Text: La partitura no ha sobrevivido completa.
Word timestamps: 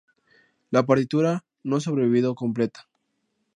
La 0.71 0.83
partitura 0.83 1.45
no 1.61 1.75
ha 1.75 1.79
sobrevivido 1.79 2.33
completa. 2.33 2.89